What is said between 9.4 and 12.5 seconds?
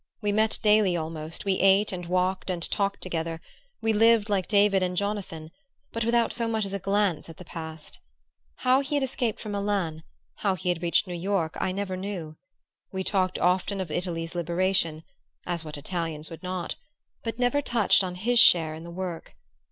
Milan how he had reached New York I never knew.